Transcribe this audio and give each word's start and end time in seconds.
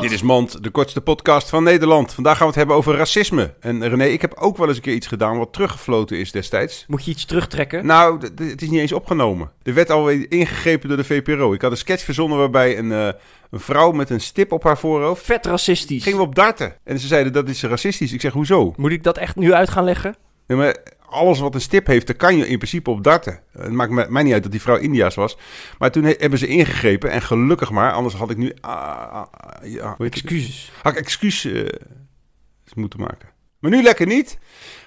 Dit 0.00 0.12
is 0.12 0.22
Mand, 0.22 0.62
de 0.62 0.70
kortste 0.70 1.00
podcast 1.00 1.48
van 1.48 1.62
Nederland. 1.62 2.14
Vandaag 2.14 2.32
gaan 2.32 2.42
we 2.42 2.52
het 2.52 2.58
hebben 2.58 2.76
over 2.76 2.96
racisme. 2.96 3.54
En 3.60 3.88
René, 3.88 4.04
ik 4.04 4.20
heb 4.20 4.34
ook 4.34 4.56
wel 4.56 4.68
eens 4.68 4.76
een 4.76 4.82
keer 4.82 4.94
iets 4.94 5.06
gedaan 5.06 5.38
wat 5.38 5.52
teruggefloten 5.52 6.18
is 6.18 6.32
destijds. 6.32 6.84
Moet 6.88 7.04
je 7.04 7.10
iets 7.10 7.24
terugtrekken? 7.24 7.86
Nou, 7.86 8.20
het 8.36 8.62
is 8.62 8.70
niet 8.70 8.80
eens 8.80 8.92
opgenomen. 8.92 9.50
Er 9.62 9.74
werd 9.74 9.90
alweer 9.90 10.26
ingegrepen 10.32 10.88
door 10.88 10.96
de 10.96 11.04
VPRO. 11.04 11.52
Ik 11.52 11.62
had 11.62 11.70
een 11.70 11.76
sketch 11.76 12.04
verzonnen 12.04 12.38
waarbij 12.38 12.78
een, 12.78 12.92
eh, 12.92 13.08
een 13.50 13.60
vrouw 13.60 13.92
met 13.92 14.10
een 14.10 14.20
stip 14.20 14.52
op 14.52 14.62
haar 14.62 14.78
voorhoofd... 14.78 15.24
Vet 15.24 15.46
racistisch. 15.46 16.02
Gingen 16.02 16.18
we 16.18 16.24
op 16.24 16.34
darten. 16.34 16.74
En 16.84 16.98
ze 16.98 17.06
zeiden 17.06 17.32
dat 17.32 17.48
is 17.48 17.62
racistisch. 17.62 18.12
Ik 18.12 18.20
zeg, 18.20 18.32
hoezo? 18.32 18.72
Moet 18.76 18.92
ik 18.92 19.02
dat 19.02 19.18
echt 19.18 19.36
nu 19.36 19.52
uit 19.52 19.70
gaan 19.70 19.84
leggen? 19.84 20.16
Nee, 20.46 20.58
maar 20.58 20.76
alles 21.10 21.38
wat 21.38 21.54
een 21.54 21.60
stip 21.60 21.86
heeft, 21.86 22.06
daar 22.06 22.16
kan 22.16 22.36
je 22.36 22.48
in 22.48 22.56
principe 22.58 22.90
op 22.90 23.04
darten. 23.04 23.40
Het 23.52 23.72
maakt 23.72 23.90
me- 23.90 24.06
mij 24.08 24.22
niet 24.22 24.32
uit 24.32 24.42
dat 24.42 24.52
die 24.52 24.60
vrouw 24.60 24.76
Indiaas 24.76 25.14
was. 25.14 25.36
Maar 25.78 25.90
toen 25.90 26.04
he- 26.04 26.14
hebben 26.18 26.38
ze 26.38 26.46
ingegrepen. 26.46 27.10
En 27.10 27.22
gelukkig 27.22 27.70
maar, 27.70 27.92
anders 27.92 28.14
had 28.14 28.30
ik 28.30 28.36
nu... 28.36 28.52
ah, 28.60 29.12
ah, 29.12 29.26
ah, 29.30 29.70
ja? 29.70 29.96
Excuses. 29.98 30.72
Had 30.82 30.92
ik 30.92 30.98
excuus 30.98 31.44
eh, 31.44 31.68
moeten 32.74 33.00
maken. 33.00 33.28
Maar 33.58 33.70
nu 33.70 33.82
lekker 33.82 34.06
niet. 34.06 34.38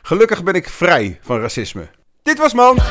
Gelukkig 0.01 0.43
ben 0.43 0.53
ik 0.53 0.69
vrij 0.69 1.19
van 1.21 1.39
racisme. 1.39 1.89
Dit 2.23 2.37
was 2.37 2.53
Mand. 2.53 2.81